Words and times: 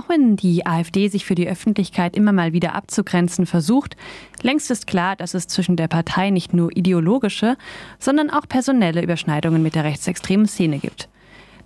Auch 0.00 0.08
wenn 0.08 0.36
die 0.36 0.64
AfD 0.66 1.08
sich 1.08 1.26
für 1.26 1.34
die 1.34 1.48
Öffentlichkeit 1.48 2.16
immer 2.16 2.32
mal 2.32 2.54
wieder 2.54 2.74
abzugrenzen 2.74 3.44
versucht, 3.44 3.96
längst 4.40 4.70
ist 4.70 4.86
klar, 4.86 5.14
dass 5.14 5.34
es 5.34 5.46
zwischen 5.46 5.76
der 5.76 5.88
Partei 5.88 6.30
nicht 6.30 6.54
nur 6.54 6.74
ideologische, 6.74 7.58
sondern 7.98 8.30
auch 8.30 8.48
personelle 8.48 9.02
Überschneidungen 9.02 9.62
mit 9.62 9.74
der 9.74 9.84
rechtsextremen 9.84 10.46
Szene 10.46 10.78
gibt. 10.78 11.10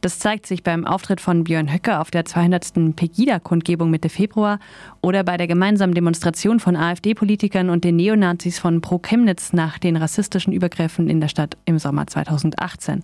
Das 0.01 0.19
zeigt 0.19 0.47
sich 0.47 0.65
beim 0.65 0.85
Auftritt 0.85 1.21
von 1.21 1.45
Björn 1.45 1.73
Höcke 1.73 2.01
auf 2.01 2.11
der 2.11 2.25
200. 2.25 2.97
Pegida-Kundgebung 2.97 3.91
Mitte 3.91 4.09
Februar 4.09 4.59
oder 5.01 5.23
bei 5.23 5.37
der 5.37 5.47
gemeinsamen 5.47 5.95
Demonstration 5.95 6.59
von 6.59 6.75
AfD-Politikern 6.75 7.71
und 7.71 7.85
den 7.85 7.97
Neonazis 7.97 8.59
von 8.59 8.81
Pro 8.81 8.99
Chemnitz 8.99 9.53
nach 9.53 9.79
den 9.79 9.97
rassistischen 9.97 10.53
Übergriffen 10.53 11.09
in 11.09 11.21
der 11.21 11.29
Stadt 11.29 11.57
im 11.67 11.79
Sommer 11.79 12.09
2018. 12.09 13.03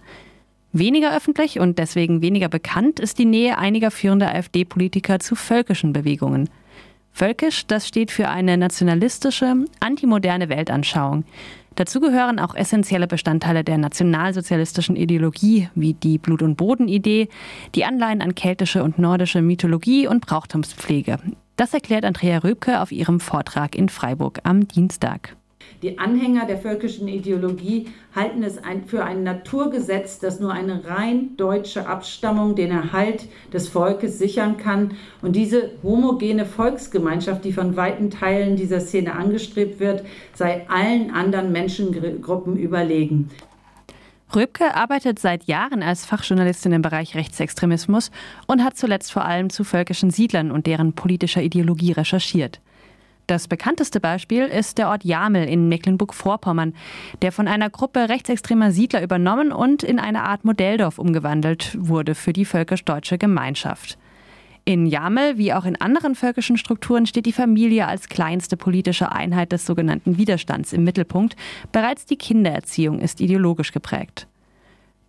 Weniger 0.72 1.16
öffentlich 1.16 1.58
und 1.58 1.78
deswegen 1.78 2.22
weniger 2.22 2.48
bekannt 2.48 3.00
ist 3.00 3.18
die 3.18 3.24
Nähe 3.24 3.58
einiger 3.58 3.90
führender 3.90 4.32
AfD-Politiker 4.34 5.18
zu 5.18 5.34
völkischen 5.34 5.92
Bewegungen. 5.92 6.48
Völkisch, 7.12 7.66
das 7.66 7.88
steht 7.88 8.12
für 8.12 8.28
eine 8.28 8.56
nationalistische, 8.56 9.64
antimoderne 9.80 10.48
Weltanschauung. 10.48 11.24
Dazu 11.74 12.00
gehören 12.00 12.38
auch 12.38 12.54
essentielle 12.54 13.06
Bestandteile 13.06 13.64
der 13.64 13.78
nationalsozialistischen 13.78 14.96
Ideologie, 14.96 15.68
wie 15.74 15.94
die 15.94 16.18
Blut- 16.18 16.42
und 16.42 16.56
Bodenidee, 16.56 17.28
die 17.74 17.84
Anleihen 17.84 18.22
an 18.22 18.34
keltische 18.34 18.82
und 18.84 18.98
nordische 18.98 19.42
Mythologie 19.42 20.06
und 20.06 20.24
Brauchtumspflege. 20.24 21.18
Das 21.56 21.74
erklärt 21.74 22.04
Andrea 22.04 22.38
Röbke 22.38 22.80
auf 22.80 22.92
ihrem 22.92 23.18
Vortrag 23.18 23.74
in 23.74 23.88
Freiburg 23.88 24.40
am 24.44 24.68
Dienstag. 24.68 25.36
Die 25.82 25.98
Anhänger 25.98 26.46
der 26.46 26.58
völkischen 26.58 27.08
Ideologie 27.08 27.88
halten 28.14 28.42
es 28.42 28.58
für 28.86 29.04
ein 29.04 29.22
Naturgesetz, 29.22 30.18
das 30.18 30.40
nur 30.40 30.52
eine 30.52 30.84
rein 30.84 31.36
deutsche 31.36 31.88
Abstammung 31.88 32.54
den 32.54 32.70
Erhalt 32.70 33.26
des 33.52 33.68
Volkes 33.68 34.18
sichern 34.18 34.56
kann. 34.56 34.92
Und 35.22 35.36
diese 35.36 35.70
homogene 35.82 36.44
Volksgemeinschaft, 36.44 37.44
die 37.44 37.52
von 37.52 37.76
weiten 37.76 38.10
Teilen 38.10 38.56
dieser 38.56 38.80
Szene 38.80 39.14
angestrebt 39.14 39.80
wird, 39.80 40.04
sei 40.34 40.66
allen 40.68 41.10
anderen 41.12 41.52
Menschengruppen 41.52 42.56
überlegen. 42.56 43.30
Röbke 44.34 44.76
arbeitet 44.76 45.18
seit 45.18 45.44
Jahren 45.44 45.82
als 45.82 46.06
Fachjournalistin 46.06 46.72
im 46.72 46.82
Bereich 46.82 47.16
Rechtsextremismus 47.16 48.12
und 48.46 48.62
hat 48.62 48.76
zuletzt 48.76 49.10
vor 49.10 49.24
allem 49.24 49.50
zu 49.50 49.64
völkischen 49.64 50.10
Siedlern 50.10 50.52
und 50.52 50.66
deren 50.66 50.92
politischer 50.92 51.42
Ideologie 51.42 51.92
recherchiert. 51.92 52.60
Das 53.30 53.46
bekannteste 53.46 54.00
Beispiel 54.00 54.42
ist 54.42 54.76
der 54.76 54.88
Ort 54.88 55.04
Jamel 55.04 55.48
in 55.48 55.68
Mecklenburg-Vorpommern, 55.68 56.74
der 57.22 57.30
von 57.30 57.46
einer 57.46 57.70
Gruppe 57.70 58.08
rechtsextremer 58.08 58.72
Siedler 58.72 59.04
übernommen 59.04 59.52
und 59.52 59.84
in 59.84 60.00
eine 60.00 60.24
Art 60.24 60.44
Modelldorf 60.44 60.98
umgewandelt 60.98 61.78
wurde 61.78 62.16
für 62.16 62.32
die 62.32 62.44
völkisch-deutsche 62.44 63.18
Gemeinschaft. 63.18 63.98
In 64.64 64.84
Jamel 64.84 65.38
wie 65.38 65.52
auch 65.52 65.64
in 65.64 65.80
anderen 65.80 66.16
völkischen 66.16 66.56
Strukturen 66.56 67.06
steht 67.06 67.24
die 67.24 67.32
Familie 67.32 67.86
als 67.86 68.08
kleinste 68.08 68.56
politische 68.56 69.12
Einheit 69.12 69.52
des 69.52 69.64
sogenannten 69.64 70.18
Widerstands 70.18 70.72
im 70.72 70.82
Mittelpunkt. 70.82 71.36
Bereits 71.70 72.06
die 72.06 72.16
Kindererziehung 72.16 72.98
ist 72.98 73.20
ideologisch 73.20 73.70
geprägt. 73.70 74.26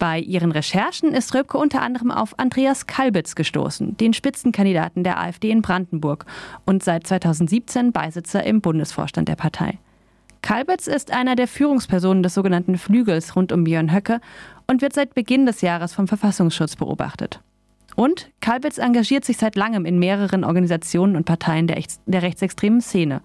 Bei 0.02 0.18
ihren 0.18 0.52
Recherchen 0.52 1.14
ist 1.14 1.36
Röbke 1.36 1.60
unter 1.60 1.84
anderem 1.84 2.10
auf 2.10 2.40
Andreas 2.40 2.88
Kalbitz 2.88 3.36
gestoßen, 3.36 3.98
den 3.98 4.14
Spitzenkandidaten 4.14 5.04
der 5.04 5.20
AfD 5.20 5.52
in 5.52 5.62
Brandenburg 5.62 6.26
und 6.66 6.84
seit 6.84 7.06
2017 7.06 7.92
Beisitzer 7.92 8.44
im 8.44 8.62
Bundesvorstand 8.62 9.28
der 9.28 9.36
Partei. 9.36 9.78
Kalbitz 10.42 10.88
ist 10.88 11.12
einer 11.12 11.36
der 11.36 11.48
Führungspersonen 11.48 12.24
des 12.24 12.34
sogenannten 12.34 12.80
Flügels 12.80 13.36
rund 13.36 13.52
um 13.52 13.64
Björn 13.64 13.94
Höcke 13.94 14.22
und 14.66 14.82
wird 14.82 14.94
seit 14.94 15.14
Beginn 15.14 15.46
des 15.46 15.62
Jahres 15.62 15.94
vom 15.94 16.08
Verfassungsschutz 16.08 16.78
beobachtet. 16.78 17.40
Und 17.96 18.32
Kalbitz 18.40 18.80
engagiert 18.80 19.24
sich 19.24 19.38
seit 19.38 19.56
langem 19.56 19.86
in 19.86 20.00
mehreren 20.00 20.44
Organisationen 20.44 21.16
und 21.16 21.26
Parteien 21.26 21.68
der, 21.68 21.80
der 22.08 22.24
rechtsextremen 22.24 22.82
Szene 22.82 23.22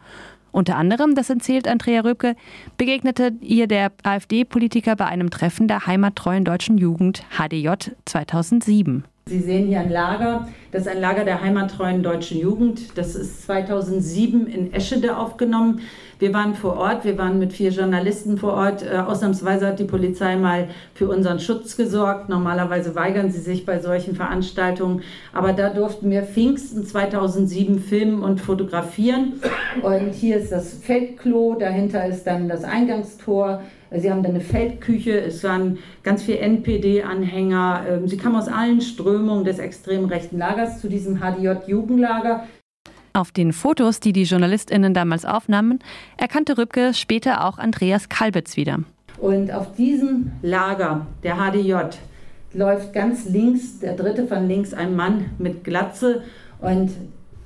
unter 0.56 0.76
anderem, 0.76 1.14
das 1.14 1.28
erzählt 1.28 1.68
Andrea 1.68 2.00
Röbke, 2.00 2.34
begegnete 2.78 3.32
ihr 3.42 3.66
der 3.66 3.92
AfD-Politiker 4.02 4.96
bei 4.96 5.04
einem 5.04 5.28
Treffen 5.28 5.68
der 5.68 5.86
heimattreuen 5.86 6.44
deutschen 6.44 6.78
Jugend 6.78 7.24
HDJ 7.36 7.90
2007. 8.06 9.04
Sie 9.26 9.40
sehen 9.40 9.66
hier 9.66 9.80
ein 9.80 9.90
Lager, 9.90 10.48
das 10.76 10.84
ist 10.84 10.92
ein 10.92 11.00
Lager 11.00 11.24
der 11.24 11.40
heimattreuen 11.40 12.02
deutschen 12.02 12.38
Jugend. 12.38 12.98
Das 12.98 13.14
ist 13.14 13.46
2007 13.46 14.46
in 14.46 14.74
Eschede 14.74 15.16
aufgenommen. 15.16 15.80
Wir 16.18 16.34
waren 16.34 16.54
vor 16.54 16.76
Ort, 16.76 17.06
wir 17.06 17.16
waren 17.16 17.38
mit 17.38 17.54
vier 17.54 17.70
Journalisten 17.70 18.36
vor 18.36 18.52
Ort. 18.52 18.82
Äh, 18.82 18.98
ausnahmsweise 18.98 19.68
hat 19.68 19.78
die 19.78 19.84
Polizei 19.84 20.36
mal 20.36 20.68
für 20.92 21.08
unseren 21.08 21.40
Schutz 21.40 21.78
gesorgt. 21.78 22.28
Normalerweise 22.28 22.94
weigern 22.94 23.30
sie 23.30 23.40
sich 23.40 23.64
bei 23.64 23.78
solchen 23.78 24.16
Veranstaltungen. 24.16 25.02
Aber 25.32 25.54
da 25.54 25.70
durften 25.70 26.10
wir 26.10 26.24
Pfingsten 26.24 26.84
2007 26.84 27.78
filmen 27.78 28.22
und 28.22 28.42
fotografieren. 28.42 29.40
Und 29.82 30.12
hier 30.12 30.36
ist 30.36 30.52
das 30.52 30.74
Feldklo, 30.74 31.56
dahinter 31.58 32.06
ist 32.06 32.26
dann 32.26 32.48
das 32.50 32.64
Eingangstor. 32.64 33.62
Sie 33.90 34.10
haben 34.10 34.22
dann 34.22 34.32
eine 34.32 34.40
Feldküche, 34.40 35.20
es 35.20 35.44
waren 35.44 35.78
ganz 36.02 36.22
viele 36.24 36.38
NPD-Anhänger. 36.38 37.84
Ähm, 37.88 38.08
sie 38.08 38.16
kamen 38.16 38.36
aus 38.36 38.48
allen 38.48 38.80
Strömungen 38.80 39.44
des 39.44 39.58
extrem 39.58 40.06
rechten 40.06 40.38
Lagers 40.38 40.65
zu 40.80 40.88
diesem 40.88 41.20
HDJ-Jugendlager. 41.20 42.46
Auf 43.12 43.32
den 43.32 43.52
Fotos, 43.52 44.00
die 44.00 44.12
die 44.12 44.24
JournalistInnen 44.24 44.92
damals 44.92 45.24
aufnahmen, 45.24 45.78
erkannte 46.18 46.58
Rübke 46.58 46.92
später 46.92 47.44
auch 47.46 47.58
Andreas 47.58 48.08
Kalbitz 48.08 48.56
wieder. 48.56 48.80
Und 49.18 49.50
auf 49.52 49.74
diesem 49.74 50.32
Lager, 50.42 51.06
der 51.22 51.36
HDJ, 51.36 51.96
läuft 52.52 52.92
ganz 52.92 53.26
links, 53.28 53.78
der 53.80 53.94
dritte 53.94 54.26
von 54.26 54.46
links, 54.46 54.74
ein 54.74 54.94
Mann 54.94 55.30
mit 55.38 55.64
Glatze. 55.64 56.22
Und 56.60 56.90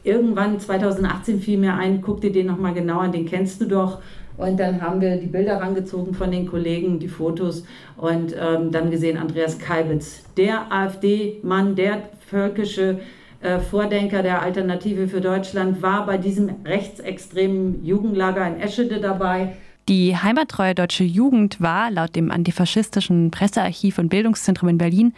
irgendwann 0.02 0.58
2018 0.58 1.40
fiel 1.40 1.58
mir 1.58 1.74
ein, 1.74 2.00
guck 2.00 2.20
dir 2.20 2.32
den 2.32 2.46
nochmal 2.46 2.74
genau 2.74 3.00
an, 3.00 3.12
den 3.12 3.26
kennst 3.26 3.60
du 3.60 3.66
doch. 3.66 3.98
Und 4.40 4.58
dann 4.58 4.80
haben 4.80 5.00
wir 5.02 5.16
die 5.16 5.26
Bilder 5.26 5.60
rangezogen 5.60 6.14
von 6.14 6.30
den 6.30 6.46
Kollegen, 6.46 6.98
die 6.98 7.08
Fotos 7.08 7.64
und 7.98 8.34
ähm, 8.40 8.70
dann 8.72 8.90
gesehen 8.90 9.18
Andreas 9.18 9.58
Kalbitz, 9.58 10.24
der 10.38 10.72
AfD-Mann, 10.72 11.76
der 11.76 12.04
völkische 12.26 13.00
äh, 13.42 13.58
Vordenker 13.58 14.22
der 14.22 14.40
Alternative 14.40 15.08
für 15.08 15.20
Deutschland, 15.20 15.82
war 15.82 16.06
bei 16.06 16.16
diesem 16.16 16.50
rechtsextremen 16.64 17.84
Jugendlager 17.84 18.46
in 18.46 18.58
Eschede 18.60 18.98
dabei. 18.98 19.56
Die 19.90 20.16
heimattreue 20.16 20.74
deutsche 20.74 21.04
Jugend 21.04 21.60
war 21.60 21.90
laut 21.90 22.16
dem 22.16 22.30
antifaschistischen 22.30 23.30
Pressearchiv 23.30 23.98
und 23.98 24.08
Bildungszentrum 24.08 24.70
in 24.70 24.78
Berlin 24.78 25.14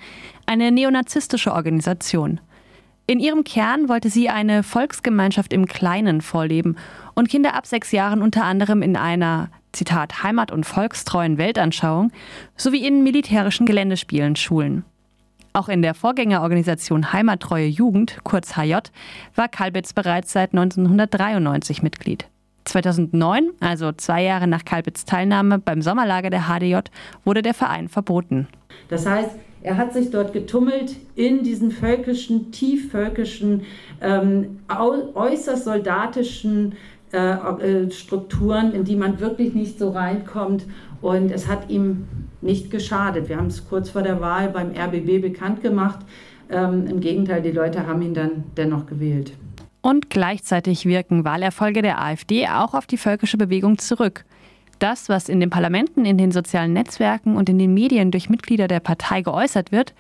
eine 0.47 0.72
neonazistische 0.72 1.53
Organisation. 1.53 2.41
In 3.07 3.19
ihrem 3.19 3.45
Kern 3.45 3.89
wollte 3.89 4.11
sie 4.11 4.29
eine 4.29 4.63
Volksgemeinschaft 4.63 5.53
im 5.53 5.67
Kleinen 5.67 6.21
vorleben 6.21 6.77
und 7.15 7.29
Kinder 7.29 7.55
ab 7.55 7.67
sechs 7.67 7.91
Jahren 7.93 8.23
unter 8.23 8.45
anderem 8.45 8.81
in 8.81 8.97
einer 8.97 9.49
Zitat 9.73 10.23
Heimat- 10.23 10.53
und 10.53 10.65
volkstreuen 10.65 11.37
Weltanschauung 11.37 12.13
sowie 12.57 12.87
in 12.87 13.03
militärischen 13.03 13.67
Geländespielen 13.67 14.37
schulen. 14.37 14.85
Auch 15.55 15.69
in 15.69 15.83
der 15.83 15.95
Vorgängerorganisation 15.95 17.13
Heimattreue 17.13 17.67
Jugend, 17.67 18.19
kurz 18.23 18.57
HJ, 18.57 18.77
war 19.34 19.49
Kalbitz 19.49 19.93
bereits 19.93 20.33
seit 20.33 20.55
1993 20.55 21.83
Mitglied. 21.83 22.29
2009, 22.65 23.51
also 23.61 23.93
zwei 23.93 24.23
Jahre 24.23 24.47
nach 24.47 24.65
Kalbitz 24.65 25.05
Teilnahme 25.05 25.59
beim 25.59 25.83
Sommerlager 25.83 26.31
der 26.31 26.45
HDJ, 26.45 26.79
wurde 27.25 27.43
der 27.43 27.55
Verein 27.55 27.89
verboten. 27.89 28.47
Das 28.89 29.05
heißt, 29.05 29.37
er 29.62 29.77
hat 29.77 29.93
sich 29.93 30.11
dort 30.11 30.33
getummelt 30.33 30.97
in 31.15 31.43
diesen 31.43 31.71
völkischen, 31.71 32.50
tiefvölkischen, 32.50 33.62
ähm, 34.00 34.61
äußerst 35.15 35.65
soldatischen 35.65 36.75
äh, 37.12 37.33
äh, 37.33 37.91
Strukturen, 37.91 38.72
in 38.72 38.84
die 38.84 38.97
man 38.97 39.21
wirklich 39.21 39.55
nicht 39.55 39.78
so 39.78 39.91
reinkommt. 39.91 40.65
Und 41.01 41.31
es 41.31 41.47
hat 41.47 41.69
ihm 41.69 42.06
nicht 42.41 42.71
geschadet. 42.71 43.28
Wir 43.28 43.37
haben 43.37 43.49
es 43.49 43.69
kurz 43.69 43.91
vor 43.91 44.03
der 44.03 44.21
Wahl 44.21 44.49
beim 44.49 44.71
RBB 44.71 45.21
bekannt 45.21 45.62
gemacht. 45.62 46.01
Ähm, 46.51 46.87
Im 46.87 47.01
Gegenteil, 47.01 47.43
die 47.43 47.51
Leute 47.51 47.87
haben 47.87 48.03
ihn 48.03 48.15
dann 48.15 48.45
dennoch 48.56 48.87
gewählt. 48.87 49.33
Und 49.81 50.11
gleichzeitig 50.11 50.86
wirken 50.86 51.25
Wahlerfolge 51.25 51.83
der 51.83 52.01
AfD 52.01 52.47
auch 52.48 52.75
auf 52.75 52.86
die 52.86 52.97
völkische 52.97 53.36
Bewegung 53.36 53.78
zurück. 53.78 54.25
Das, 54.83 55.09
was 55.09 55.29
in 55.29 55.39
den 55.39 55.49
Parlamenten, 55.49 56.05
in 56.05 56.19
den 56.19 56.33
sozialen 56.33 56.73
Netzwerken 56.73 57.37
und 57.37 57.49
in 57.49 57.57
den 57.57 57.73
Medien 57.73 58.11
durch 58.11 58.29
Mitglieder 58.29 58.67
der 58.67 58.81
Partei 58.81 59.23
geäußert 59.23 59.71
wird, 59.71 59.95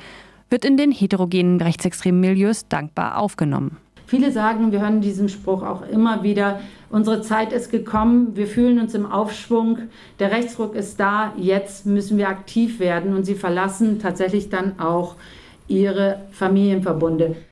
wird 0.50 0.64
in 0.64 0.76
den 0.76 0.90
heterogenen 0.90 1.60
rechtsextremen 1.60 2.20
Milieus 2.20 2.66
dankbar 2.66 3.18
aufgenommen. 3.18 3.76
Viele 4.06 4.32
sagen, 4.32 4.72
wir 4.72 4.80
hören 4.80 5.00
diesen 5.00 5.28
Spruch 5.28 5.62
auch 5.62 5.82
immer 5.88 6.24
wieder, 6.24 6.58
unsere 6.90 7.22
Zeit 7.22 7.52
ist 7.52 7.70
gekommen, 7.70 8.34
wir 8.34 8.48
fühlen 8.48 8.80
uns 8.80 8.92
im 8.94 9.06
Aufschwung, 9.06 9.78
der 10.18 10.32
Rechtsruck 10.32 10.74
ist 10.74 10.98
da, 10.98 11.32
jetzt 11.36 11.86
müssen 11.86 12.18
wir 12.18 12.28
aktiv 12.28 12.80
werden 12.80 13.14
und 13.14 13.22
sie 13.22 13.36
verlassen 13.36 14.00
tatsächlich 14.00 14.48
dann 14.48 14.80
auch 14.80 15.14
ihre 15.68 16.22
Familienverbunde. 16.32 17.36